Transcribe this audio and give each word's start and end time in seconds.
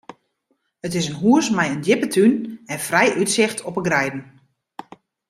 It 0.85 0.93
is 0.99 1.07
in 1.11 1.15
hús 1.21 1.47
mei 1.55 1.69
in 1.75 1.83
djippe 1.85 2.07
tún 2.15 2.33
en 2.73 2.83
frij 2.87 3.15
útsicht 3.21 3.59
op 3.67 3.73
de 3.77 3.83
greiden. 3.87 4.23